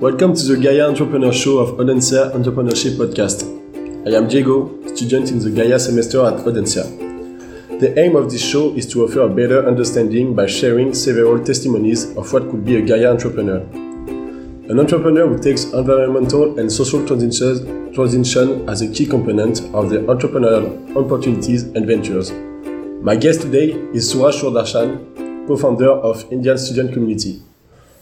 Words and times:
Welcome 0.00 0.34
to 0.34 0.42
the 0.42 0.56
Gaia 0.60 0.88
Entrepreneur 0.88 1.32
Show 1.32 1.58
of 1.58 1.78
Audencia 1.78 2.32
Entrepreneurship 2.32 2.96
Podcast. 2.96 3.44
I 4.04 4.16
am 4.16 4.26
Diego, 4.26 4.68
student 4.92 5.30
in 5.30 5.38
the 5.38 5.50
Gaia 5.50 5.78
semester 5.78 6.24
at 6.26 6.34
Audencia. 6.44 6.82
The 7.78 7.96
aim 7.96 8.16
of 8.16 8.28
this 8.28 8.44
show 8.44 8.74
is 8.74 8.86
to 8.88 9.04
offer 9.04 9.20
a 9.20 9.28
better 9.28 9.64
understanding 9.64 10.34
by 10.34 10.46
sharing 10.46 10.94
several 10.94 11.42
testimonies 11.44 12.10
of 12.16 12.32
what 12.32 12.50
could 12.50 12.64
be 12.64 12.74
a 12.74 12.82
Gaia 12.82 13.12
entrepreneur. 13.12 13.58
An 14.68 14.80
entrepreneur 14.80 15.28
who 15.28 15.38
takes 15.40 15.66
environmental 15.66 16.58
and 16.58 16.70
social 16.72 17.06
transition, 17.06 18.68
as 18.68 18.82
a 18.82 18.88
key 18.88 19.06
component 19.06 19.62
of 19.72 19.90
their 19.90 20.00
entrepreneurial 20.00 20.96
opportunities 20.96 21.62
and 21.62 21.86
ventures. 21.86 22.32
My 23.00 23.14
guest 23.14 23.42
today 23.42 23.70
is 23.94 24.10
Suraj 24.10 24.42
Sudarshan, 24.42 25.46
co-founder 25.46 25.88
of 25.88 26.24
Indian 26.32 26.58
Student 26.58 26.92
Community. 26.92 27.40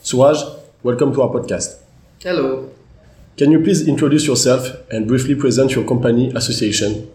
Suraj, 0.01 0.39
welcome 0.83 1.13
to 1.13 1.21
our 1.21 1.29
podcast. 1.29 1.82
Hello. 2.23 2.71
Can 3.37 3.51
you 3.51 3.59
please 3.59 3.89
introduce 3.89 4.29
yourself 4.29 4.69
and 4.93 5.09
briefly 5.09 5.35
present 5.35 5.73
your 5.75 5.85
company 5.85 6.31
association? 6.37 7.11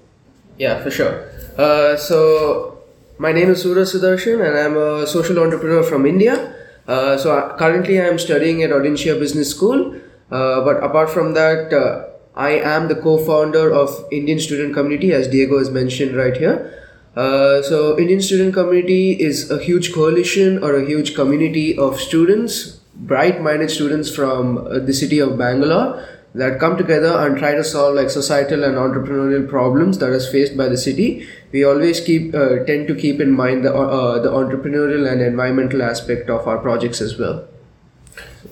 Yeah, 0.57 0.84
for 0.84 0.91
sure. 0.91 1.29
Uh, 1.57 1.95
so, 1.95 2.79
my 3.17 3.31
name 3.31 3.49
is 3.51 3.62
Suraj 3.62 3.88
Sudarshan 3.88 4.45
and 4.45 4.57
I'm 4.57 4.75
a 4.75 5.07
social 5.07 5.39
entrepreneur 5.39 5.81
from 5.81 6.05
India. 6.05 6.53
Uh, 6.89 7.17
so, 7.17 7.31
I, 7.31 7.55
currently 7.57 8.01
I'm 8.01 8.20
studying 8.20 8.63
at 8.63 8.71
Audencia 8.71 9.17
Business 9.17 9.49
School. 9.49 9.95
Uh, 10.29 10.59
but 10.65 10.84
apart 10.84 11.09
from 11.09 11.34
that, 11.35 11.71
uh, 11.71 12.07
I 12.35 12.59
am 12.59 12.89
the 12.89 12.95
co 12.95 13.17
founder 13.17 13.71
of 13.71 13.95
Indian 14.12 14.39
Student 14.39 14.73
Community, 14.73 15.13
as 15.13 15.29
Diego 15.29 15.57
has 15.57 15.70
mentioned 15.70 16.17
right 16.17 16.35
here. 16.35 16.84
Uh, 17.15 17.62
so, 17.62 17.98
Indian 17.98 18.20
Student 18.20 18.53
Community 18.53 19.12
is 19.13 19.49
a 19.49 19.57
huge 19.57 19.93
coalition 19.93 20.62
or 20.62 20.76
a 20.76 20.85
huge 20.85 21.15
community 21.15 21.77
of 21.77 21.98
students 21.98 22.81
bright 23.01 23.41
minded 23.41 23.69
students 23.69 24.13
from 24.13 24.57
uh, 24.57 24.79
the 24.79 24.93
city 24.93 25.19
of 25.19 25.37
Bangalore 25.37 26.03
that 26.33 26.59
come 26.59 26.77
together 26.77 27.13
and 27.25 27.37
try 27.37 27.53
to 27.53 27.63
solve 27.63 27.95
like 27.95 28.09
societal 28.09 28.63
and 28.63 28.76
entrepreneurial 28.76 29.48
problems 29.48 29.98
that 29.99 30.12
is 30.12 30.27
faced 30.29 30.57
by 30.57 30.67
the 30.67 30.77
city. 30.77 31.27
We 31.51 31.63
always 31.63 31.99
keep 31.99 32.34
uh, 32.35 32.63
tend 32.65 32.87
to 32.87 32.95
keep 32.95 33.20
in 33.20 33.31
mind 33.31 33.65
the, 33.65 33.73
uh, 33.73 34.20
the 34.20 34.29
entrepreneurial 34.29 35.12
and 35.12 35.21
environmental 35.21 35.81
aspect 35.81 36.29
of 36.29 36.48
our 36.48 36.57
projects 36.57 37.01
as 37.01 37.17
well. 37.17 37.48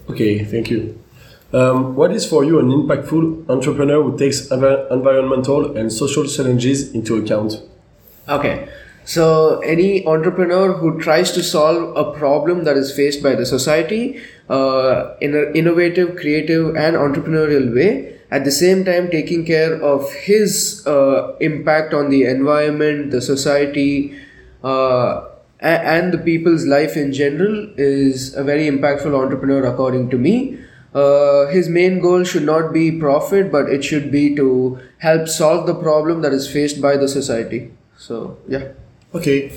Okay 0.10 0.44
thank 0.44 0.70
you. 0.70 1.00
Um, 1.54 1.96
what 1.96 2.12
is 2.12 2.26
for 2.26 2.44
you 2.44 2.60
an 2.60 2.70
impactful 2.70 3.50
entrepreneur 3.50 4.04
who 4.04 4.18
takes 4.18 4.48
env- 4.50 4.92
environmental 4.92 5.78
and 5.78 5.92
social 5.92 6.26
challenges 6.26 6.94
into 6.94 7.18
account? 7.18 7.62
Okay 8.28 8.68
so, 9.06 9.60
any 9.60 10.04
entrepreneur 10.08 10.74
who 10.74 11.00
tries 11.00 11.32
to 11.34 11.44
solve 11.44 11.96
a 11.96 12.18
problem 12.18 12.64
that 12.64 12.76
is 12.76 12.92
faced 12.92 13.22
by 13.22 13.36
the 13.36 13.46
society 13.46 14.20
uh, 14.50 15.14
in 15.22 15.36
an 15.36 15.56
innovative, 15.56 16.16
creative, 16.16 16.76
and 16.76 16.96
entrepreneurial 16.96 17.74
way, 17.76 18.20
at 18.32 18.46
the 18.46 18.52
same 18.52 18.84
time 18.84 19.12
taking 19.12 19.46
care 19.46 19.80
of 19.80 20.12
his 20.12 20.86
uh, 20.88 21.36
impact 21.40 21.94
on 21.94 22.10
the 22.10 22.24
environment, 22.24 23.12
the 23.12 23.22
society, 23.22 24.20
uh, 24.64 25.26
and 25.60 26.12
the 26.12 26.18
people's 26.18 26.66
life 26.66 26.98
in 26.98 27.14
general, 27.14 27.70
is 27.78 28.34
a 28.34 28.44
very 28.44 28.66
impactful 28.66 29.14
entrepreneur, 29.14 29.66
according 29.66 30.10
to 30.10 30.18
me. 30.18 30.58
Uh, 30.96 31.46
his 31.48 31.70
main 31.70 32.00
goal 32.00 32.24
should 32.24 32.44
not 32.44 32.74
be 32.74 33.00
profit, 33.00 33.52
but 33.52 33.70
it 33.70 33.84
should 33.84 34.12
be 34.12 34.36
to 34.36 34.80
help 34.98 35.28
solve 35.28 35.68
the 35.68 35.76
problem 35.76 36.24
that 36.24 36.34
is 36.34 36.52
faced 36.52 36.82
by 36.82 36.98
the 36.98 37.08
society. 37.08 37.72
So, 37.98 38.40
yeah. 38.48 38.70
Okay, 39.16 39.50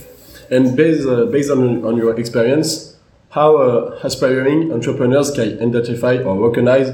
and 0.52 0.76
based, 0.76 1.08
uh, 1.08 1.26
based 1.26 1.50
on, 1.50 1.84
on 1.84 1.96
your 1.96 2.16
experience, 2.16 2.96
how 3.30 3.56
uh, 3.56 3.98
aspiring 4.04 4.72
entrepreneurs 4.72 5.32
can 5.32 5.60
identify 5.60 6.16
or 6.18 6.48
recognize 6.48 6.90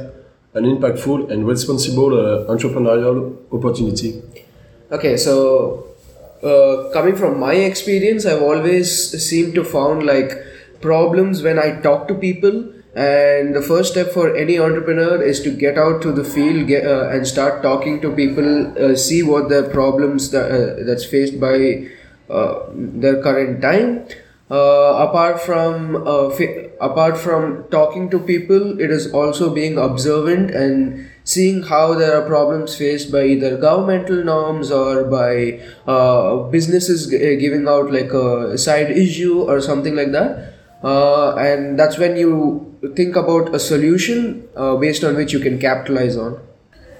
an 0.55 0.65
impactful 0.65 1.31
and 1.31 1.47
responsible 1.47 2.19
uh, 2.19 2.51
entrepreneurial 2.51 3.37
opportunity? 3.53 4.23
Okay, 4.91 5.19
so 5.19 5.89
uh, 6.43 6.91
coming 6.95 7.17
from 7.17 7.39
my 7.39 7.53
experience, 7.53 8.25
I've 8.25 8.41
always 8.41 8.91
seemed 9.23 9.55
to 9.57 9.65
found 9.65 10.07
like 10.07 10.33
problems 10.81 11.43
when 11.43 11.59
I 11.59 11.83
talk 11.83 12.09
to 12.09 12.15
people. 12.15 12.73
And 12.97 13.55
the 13.55 13.61
first 13.61 13.93
step 13.93 14.09
for 14.13 14.35
any 14.35 14.59
entrepreneur 14.59 15.21
is 15.21 15.43
to 15.43 15.51
get 15.51 15.77
out 15.77 16.01
to 16.03 16.13
the 16.13 16.25
field 16.25 16.69
get, 16.69 16.87
uh, 16.87 17.11
and 17.11 17.27
start 17.27 17.61
talking 17.63 18.01
to 18.01 18.11
people, 18.13 18.73
uh, 18.79 18.95
see 18.95 19.23
what 19.23 19.51
their 19.51 19.69
problems 19.69 20.31
that, 20.31 20.85
that's 20.87 21.05
faced 21.05 21.39
by 21.39 21.91
uh, 22.31 22.65
their 22.75 23.23
current 23.23 23.61
time. 23.63 24.07
Uh, 24.51 25.09
apart 25.09 25.41
from 25.41 25.97
uh, 26.07 26.29
apart 26.81 27.17
from 27.17 27.65
talking 27.71 28.11
to 28.11 28.19
people, 28.19 28.79
it 28.79 28.91
is 28.91 29.11
also 29.13 29.53
being 29.53 29.79
observant 29.79 30.51
and 30.51 31.09
seeing 31.25 31.63
how 31.63 31.95
there 31.95 32.15
are 32.15 32.27
problems 32.27 32.77
faced 32.77 33.11
by 33.11 33.25
either 33.25 33.57
governmental 33.57 34.23
norms 34.23 34.71
or 34.71 35.05
by 35.05 35.59
uh, 35.87 36.37
businesses 36.51 37.07
g- 37.07 37.37
giving 37.37 37.67
out 37.67 37.91
like 37.91 38.13
a 38.13 38.59
side 38.59 38.91
issue 38.91 39.41
or 39.41 39.61
something 39.63 39.97
like 39.97 40.13
that. 40.13 40.53
Uh, 40.83 41.35
and 41.37 41.79
that's 41.79 41.97
when 41.97 42.15
you 42.15 42.77
think 42.95 43.17
about 43.17 43.55
a 43.55 43.59
solution 43.59 44.47
uh, 44.55 44.77
based 44.77 45.03
on 45.03 45.17
which 45.17 45.33
you 45.33 45.41
can 45.41 45.59
capitalize 45.59 46.19
on. 46.19 46.39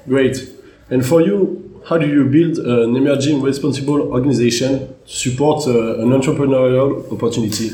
Great. 0.09 0.49
And 0.89 1.05
for 1.05 1.21
you, 1.21 1.83
how 1.89 1.99
do 1.99 2.09
you 2.09 2.25
build 2.25 2.57
an 2.57 2.97
emerging 2.97 3.43
responsible 3.43 4.01
organization 4.01 4.94
support 5.07 5.67
uh, 5.67 5.99
an 6.01 6.11
entrepreneurial 6.11 7.13
opportunity? 7.13 7.71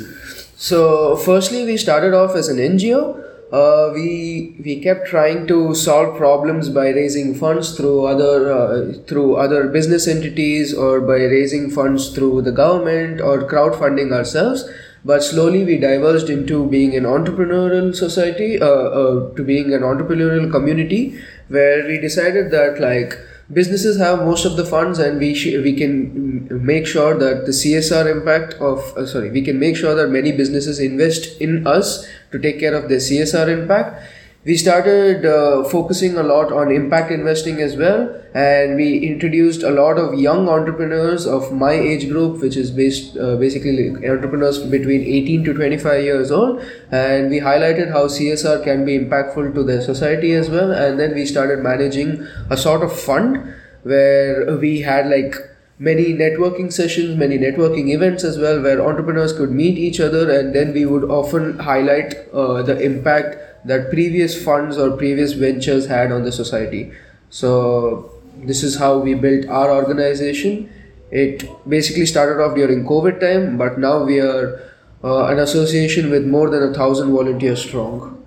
So, 0.56 1.16
firstly, 1.16 1.64
we 1.64 1.76
started 1.76 2.14
off 2.14 2.36
as 2.36 2.48
an 2.48 2.58
NGO. 2.58 3.26
Uh, 3.52 3.90
we 3.92 4.54
we 4.64 4.80
kept 4.80 5.08
trying 5.08 5.46
to 5.48 5.74
solve 5.74 6.16
problems 6.16 6.68
by 6.68 6.90
raising 6.90 7.34
funds 7.34 7.76
through 7.76 8.04
other 8.06 8.52
uh, 8.52 8.92
through 9.08 9.36
other 9.36 9.66
business 9.68 10.06
entities 10.06 10.72
or 10.72 11.00
by 11.00 11.16
raising 11.16 11.68
funds 11.68 12.10
through 12.10 12.42
the 12.42 12.52
government 12.52 13.20
or 13.20 13.48
crowdfunding 13.48 14.12
ourselves 14.12 14.70
but 15.04 15.22
slowly 15.22 15.64
we 15.64 15.78
diverged 15.78 16.28
into 16.28 16.66
being 16.66 16.94
an 16.94 17.04
entrepreneurial 17.04 17.94
society 17.94 18.60
uh, 18.60 18.66
uh, 18.66 19.34
to 19.34 19.42
being 19.42 19.72
an 19.72 19.80
entrepreneurial 19.80 20.50
community 20.50 21.18
where 21.48 21.86
we 21.86 21.98
decided 21.98 22.50
that 22.50 22.80
like 22.80 23.18
businesses 23.52 23.98
have 23.98 24.20
most 24.20 24.44
of 24.44 24.56
the 24.56 24.64
funds 24.64 24.98
and 24.98 25.18
we 25.18 25.34
sh- 25.34 25.58
we 25.64 25.72
can 25.74 26.48
make 26.64 26.86
sure 26.86 27.18
that 27.18 27.46
the 27.46 27.52
csr 27.52 28.06
impact 28.10 28.54
of 28.54 28.78
uh, 28.96 29.04
sorry 29.06 29.30
we 29.30 29.42
can 29.42 29.58
make 29.58 29.76
sure 29.76 29.94
that 29.94 30.08
many 30.08 30.32
businesses 30.32 30.78
invest 30.78 31.40
in 31.40 31.66
us 31.66 32.06
to 32.30 32.38
take 32.38 32.60
care 32.60 32.74
of 32.74 32.88
their 32.88 32.98
csr 32.98 33.48
impact 33.48 34.02
we 34.42 34.56
started 34.56 35.26
uh, 35.26 35.62
focusing 35.64 36.16
a 36.16 36.22
lot 36.22 36.50
on 36.50 36.70
impact 36.72 37.10
investing 37.10 37.60
as 37.60 37.76
well 37.76 38.08
and 38.32 38.76
we 38.76 38.98
introduced 39.00 39.62
a 39.62 39.70
lot 39.70 39.98
of 39.98 40.18
young 40.18 40.48
entrepreneurs 40.48 41.26
of 41.26 41.52
my 41.52 41.72
age 41.72 42.08
group 42.08 42.40
which 42.40 42.56
is 42.56 42.70
based 42.70 43.18
uh, 43.18 43.36
basically 43.36 43.88
entrepreneurs 44.08 44.58
between 44.58 45.02
18 45.02 45.44
to 45.44 45.52
25 45.52 46.02
years 46.02 46.30
old 46.30 46.62
and 46.90 47.28
we 47.28 47.38
highlighted 47.38 47.92
how 47.92 48.06
csr 48.06 48.64
can 48.64 48.86
be 48.86 48.98
impactful 48.98 49.54
to 49.54 49.62
the 49.62 49.82
society 49.82 50.32
as 50.32 50.48
well 50.48 50.72
and 50.72 50.98
then 50.98 51.14
we 51.14 51.26
started 51.26 51.58
managing 51.58 52.26
a 52.48 52.56
sort 52.56 52.82
of 52.82 52.98
fund 52.98 53.54
where 53.82 54.56
we 54.56 54.80
had 54.80 55.06
like 55.08 55.34
many 55.80 56.12
networking 56.12 56.70
sessions, 56.70 57.16
many 57.16 57.38
networking 57.38 57.88
events 57.88 58.22
as 58.22 58.38
well, 58.38 58.62
where 58.62 58.86
entrepreneurs 58.86 59.32
could 59.32 59.50
meet 59.50 59.78
each 59.78 59.98
other, 59.98 60.30
and 60.38 60.54
then 60.54 60.74
we 60.74 60.84
would 60.84 61.04
often 61.04 61.58
highlight 61.58 62.14
uh, 62.32 62.62
the 62.62 62.78
impact 62.80 63.66
that 63.66 63.90
previous 63.90 64.42
funds 64.44 64.76
or 64.76 64.96
previous 64.96 65.32
ventures 65.32 65.86
had 65.86 66.12
on 66.12 66.22
the 66.22 66.32
society. 66.32 66.92
So, 67.30 68.12
this 68.36 68.62
is 68.62 68.76
how 68.76 68.98
we 68.98 69.14
built 69.14 69.48
our 69.48 69.70
organization. 69.70 70.70
It 71.10 71.48
basically 71.68 72.06
started 72.06 72.42
off 72.42 72.54
during 72.54 72.86
COVID 72.86 73.18
time, 73.20 73.56
but 73.56 73.78
now 73.78 74.04
we 74.04 74.20
are 74.20 74.62
uh, 75.02 75.24
an 75.26 75.38
association 75.38 76.10
with 76.10 76.26
more 76.26 76.50
than 76.50 76.62
a 76.62 76.74
thousand 76.74 77.10
volunteers 77.10 77.62
strong. 77.62 78.22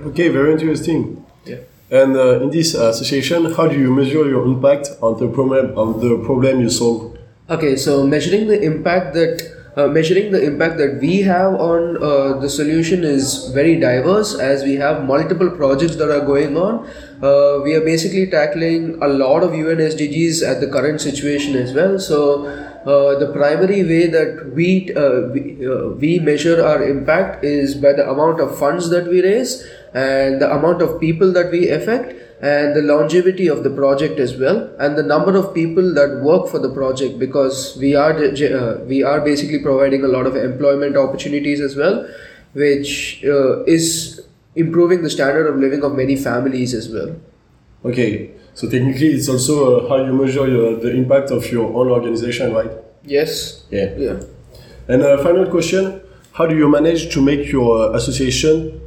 Okay, 0.00 0.28
very 0.28 0.52
interesting. 0.52 1.24
Yeah. 1.46 1.58
And 1.90 2.16
uh, 2.16 2.40
in 2.40 2.50
this 2.50 2.74
association, 2.74 3.52
how 3.52 3.66
do 3.66 3.76
you 3.76 3.92
measure 3.92 4.28
your 4.28 4.46
impact 4.46 4.90
on 5.02 5.18
the 5.18 5.28
problem 5.28 5.76
on 5.76 5.98
the 6.00 6.22
problem 6.24 6.60
you 6.60 6.70
solve? 6.70 7.18
Okay, 7.48 7.76
so 7.76 8.06
measuring 8.06 8.46
the 8.46 8.62
impact 8.62 9.12
that 9.14 9.42
uh, 9.76 9.88
measuring 9.88 10.30
the 10.30 10.42
impact 10.42 10.78
that 10.78 10.98
we 11.00 11.22
have 11.22 11.54
on 11.54 11.96
uh, 11.96 12.38
the 12.38 12.48
solution 12.48 13.02
is 13.02 13.48
very 13.54 13.74
diverse 13.78 14.38
as 14.38 14.62
we 14.62 14.74
have 14.74 15.04
multiple 15.04 15.50
projects 15.50 15.96
that 15.96 16.10
are 16.10 16.24
going 16.24 16.56
on. 16.56 16.86
Uh, 17.22 17.60
we 17.62 17.74
are 17.74 17.80
basically 17.80 18.26
tackling 18.30 19.00
a 19.02 19.08
lot 19.08 19.42
of 19.42 19.54
UN 19.54 19.78
SDGs 19.78 20.46
at 20.46 20.60
the 20.60 20.68
current 20.68 21.00
situation 21.00 21.56
as 21.56 21.72
well. 21.72 21.98
So, 21.98 22.46
uh, 22.46 23.18
the 23.18 23.30
primary 23.32 23.82
way 23.82 24.06
that 24.06 24.52
we, 24.54 24.92
uh, 24.94 25.28
we, 25.32 25.66
uh, 25.66 25.88
we 25.90 26.18
measure 26.18 26.64
our 26.64 26.82
impact 26.82 27.44
is 27.44 27.74
by 27.74 27.92
the 27.92 28.08
amount 28.08 28.40
of 28.40 28.58
funds 28.58 28.88
that 28.90 29.06
we 29.06 29.22
raise 29.22 29.66
and 29.94 30.40
the 30.40 30.50
amount 30.52 30.82
of 30.82 31.00
people 31.00 31.32
that 31.32 31.50
we 31.50 31.68
affect 31.68 32.14
and 32.42 32.74
the 32.74 32.80
longevity 32.80 33.48
of 33.48 33.62
the 33.64 33.70
project 33.70 34.18
as 34.18 34.36
well 34.36 34.70
and 34.78 34.96
the 34.96 35.02
number 35.02 35.36
of 35.36 35.52
people 35.52 35.92
that 35.94 36.20
work 36.22 36.48
for 36.48 36.58
the 36.58 36.70
project 36.70 37.18
because 37.18 37.76
we 37.78 37.94
are 37.94 38.12
uh, 38.12 38.78
we 38.86 39.02
are 39.02 39.20
basically 39.20 39.58
providing 39.58 40.04
a 40.04 40.08
lot 40.08 40.26
of 40.26 40.36
employment 40.36 40.96
opportunities 40.96 41.60
as 41.60 41.76
well 41.76 42.08
which 42.52 43.22
uh, 43.24 43.62
is 43.64 44.20
improving 44.54 45.02
the 45.02 45.10
standard 45.10 45.46
of 45.46 45.56
living 45.56 45.82
of 45.84 45.94
many 45.94 46.16
families 46.16 46.74
as 46.74 46.88
well. 46.88 47.16
Okay, 47.84 48.32
so 48.54 48.68
technically 48.68 49.08
it's 49.08 49.28
also 49.28 49.80
uh, 49.80 49.88
how 49.88 50.04
you 50.04 50.12
measure 50.12 50.46
your, 50.46 50.76
the 50.76 50.90
impact 50.90 51.30
of 51.30 51.50
your 51.50 51.66
own 51.74 51.88
organization, 51.88 52.52
right? 52.52 52.70
Yes. 53.04 53.64
Yeah. 53.70 53.94
Yeah. 53.96 54.20
And 54.88 55.02
uh, 55.02 55.22
final 55.22 55.46
question: 55.46 56.02
How 56.32 56.46
do 56.46 56.56
you 56.56 56.68
manage 56.68 57.12
to 57.14 57.22
make 57.22 57.50
your 57.50 57.90
uh, 57.90 57.96
association, 57.96 58.80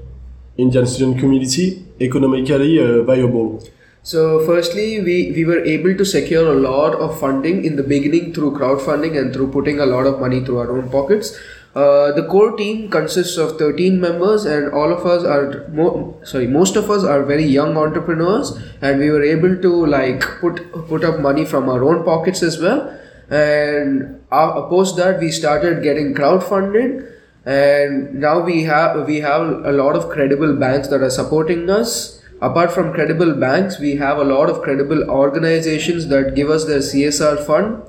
Indian 0.58 0.86
student 0.86 1.20
community, 1.20 1.86
economically 2.00 2.80
uh, 2.80 3.04
viable? 3.04 3.64
So, 4.04 4.46
firstly, 4.46 5.00
we, 5.02 5.32
we 5.32 5.46
were 5.46 5.64
able 5.64 5.96
to 5.96 6.06
secure 6.06 6.52
a 6.52 6.60
lot 6.60 6.94
of 6.96 7.20
funding 7.20 7.64
in 7.64 7.78
the 7.78 7.84
beginning 7.84 8.34
through 8.34 8.52
crowdfunding 8.58 9.18
and 9.18 9.34
through 9.34 9.52
putting 9.52 9.80
a 9.80 9.86
lot 9.86 10.06
of 10.06 10.20
money 10.20 10.44
through 10.44 10.58
our 10.58 10.78
own 10.78 10.90
pockets. 10.90 11.38
Uh, 11.74 12.12
the 12.12 12.28
core 12.28 12.56
team 12.56 12.90
consists 12.90 13.38
of 13.38 13.58
13 13.58 14.00
members, 14.00 14.46
and 14.46 14.72
all 14.74 14.92
of 14.92 15.06
us 15.08 15.24
are 15.24 15.68
mo- 15.70 16.20
sorry, 16.24 16.46
most 16.46 16.76
of 16.76 16.92
us 16.92 17.04
are 17.04 17.24
very 17.24 17.46
young 17.46 17.76
entrepreneurs, 17.78 18.52
and 18.82 19.00
we 19.00 19.10
were 19.10 19.24
able 19.24 19.56
to 19.56 19.86
like 19.88 20.22
put 20.40 20.62
put 20.88 21.04
up 21.04 21.20
money 21.20 21.46
from 21.46 21.70
our 21.70 21.84
own 21.84 22.04
pockets 22.04 22.44
as 22.44 22.60
well. 22.60 22.96
And 23.30 24.22
uh, 24.32 24.62
post 24.64 24.98
that, 24.98 25.20
we 25.20 25.32
started 25.32 25.82
getting 25.82 26.14
crowdfunded, 26.14 27.13
and 27.46 28.14
now 28.16 28.40
we 28.40 28.64
have 28.64 29.06
we 29.06 29.18
have 29.20 29.42
a 29.42 29.72
lot 29.72 29.96
of 29.96 30.10
credible 30.10 30.56
banks 30.56 30.88
that 30.88 31.02
are 31.02 31.10
supporting 31.10 31.70
us. 31.70 32.20
Apart 32.42 32.72
from 32.72 32.92
credible 32.94 33.36
banks 33.36 33.80
we 33.80 33.96
have 33.96 34.18
a 34.18 34.24
lot 34.24 34.50
of 34.50 34.62
credible 34.62 35.10
organizations 35.10 36.08
that 36.08 36.36
give 36.36 36.50
us 36.50 36.66
their 36.66 36.80
csr 36.80 37.46
fund. 37.46 37.82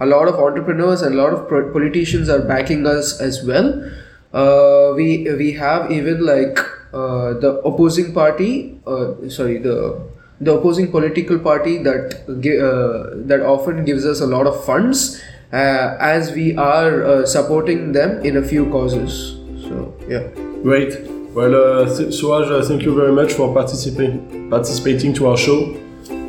A 0.00 0.06
lot 0.06 0.28
of 0.28 0.34
entrepreneurs 0.34 1.02
and 1.02 1.14
a 1.14 1.18
lot 1.22 1.32
of 1.32 1.48
politicians 1.72 2.28
are 2.28 2.40
backing 2.40 2.86
us 2.86 3.20
as 3.20 3.44
well. 3.44 3.90
Uh, 4.32 4.92
we 4.96 5.30
we 5.38 5.52
have 5.52 5.90
even 5.90 6.24
like 6.24 6.58
uh, 6.94 7.34
the 7.34 7.60
opposing 7.64 8.12
party 8.14 8.78
uh, 8.86 9.28
sorry 9.28 9.58
the 9.58 10.00
the 10.40 10.52
opposing 10.52 10.90
political 10.90 11.38
party 11.38 11.78
that 11.78 12.14
uh, 12.28 13.14
that 13.26 13.40
often 13.40 13.84
gives 13.84 14.04
us 14.04 14.20
a 14.20 14.26
lot 14.26 14.46
of 14.46 14.64
funds 14.64 15.22
as 15.52 16.32
we 16.32 16.56
are 16.56 17.04
uh, 17.04 17.26
supporting 17.26 17.92
them 17.92 18.18
in 18.24 18.36
a 18.38 18.42
few 18.42 18.64
causes 18.70 19.36
so 19.68 19.92
yeah 20.08 20.22
Great. 20.62 20.96
Well, 21.34 21.54
uh, 21.56 21.88
Suraj, 22.12 22.48
uh, 22.50 22.62
thank 22.62 22.82
you 22.82 22.94
very 22.94 23.10
much 23.10 23.32
for 23.32 23.52
participating 23.52 24.48
participating 24.48 25.12
to 25.14 25.26
our 25.30 25.36
show. 25.36 25.74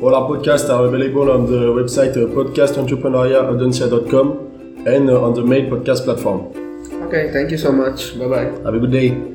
All 0.02 0.16
our 0.16 0.28
podcasts 0.28 0.70
are 0.70 0.86
available 0.86 1.30
on 1.32 1.46
the 1.46 1.72
website 1.80 2.16
uh, 2.18 2.26
podcastentrepreneuriaaudencia.com 2.34 4.86
and 4.88 5.10
uh, 5.10 5.22
on 5.24 5.34
the 5.36 5.44
main 5.44 5.70
podcast 5.70 6.04
platform. 6.06 6.48
okay 7.06 7.30
thank 7.32 7.52
you 7.52 7.58
so 7.58 7.72
much 7.72 8.18
bye 8.18 8.28
bye 8.28 8.46
Have 8.66 8.74
a 8.76 8.80
good 8.80 8.92
day. 8.92 9.33